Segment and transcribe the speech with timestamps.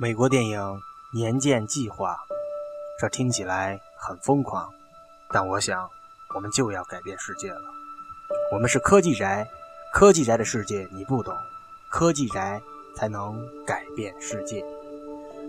[0.00, 0.60] 美国电影
[1.12, 2.12] 《年鉴计划》，
[3.00, 4.72] 这听起来很疯狂，
[5.32, 5.90] 但我想，
[6.36, 7.60] 我们就要改变世界了。
[8.52, 9.44] 我们是科技宅，
[9.92, 11.34] 科技宅的世界你不懂，
[11.90, 12.62] 科技宅
[12.94, 14.64] 才能改变世界。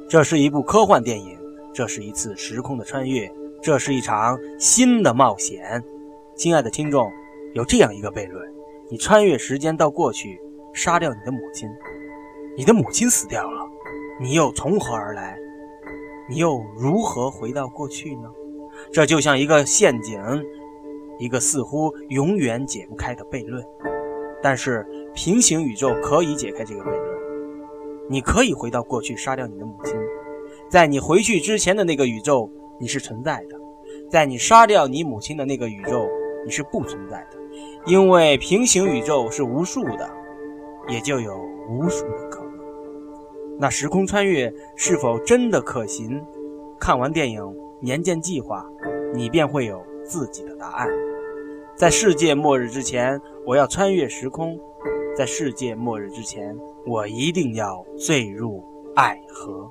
[0.09, 1.39] 这是一部科幻电影，
[1.71, 3.31] 这是一次时空的穿越，
[3.61, 5.79] 这是一场新的冒险。
[6.35, 7.11] 亲爱的听众，
[7.53, 8.51] 有这样一个悖论：
[8.89, 10.41] 你穿越时间到过去，
[10.73, 11.69] 杀掉你的母亲，
[12.57, 13.68] 你的母亲死掉了。
[14.21, 15.37] 你又从何而来？
[16.27, 18.29] 你又如何回到过去呢？
[18.91, 20.21] 这就像一个陷阱，
[21.17, 23.65] 一个似乎永远解不开的悖论。
[24.43, 27.19] 但是平行宇宙可以解开这个悖论。
[28.09, 29.95] 你可以回到过去杀掉你的母亲，
[30.69, 33.55] 在你回去之前的那个宇宙你是存在的，
[34.09, 36.07] 在你杀掉你母亲的那个宇宙
[36.45, 37.37] 你是不存在的，
[37.85, 40.09] 因为平行宇宙是无数的，
[40.89, 41.37] 也就有
[41.69, 42.38] 无数的可能。
[43.61, 46.25] 那时空穿越是否真的可行？
[46.79, 47.43] 看完电影
[47.81, 48.65] 《年鉴计划》，
[49.13, 50.87] 你便会有自己的答案。
[51.75, 54.57] 在世界末日之前，我要穿越时空；
[55.13, 58.63] 在世界末日之前，我一定要坠入
[58.95, 59.69] 爱河。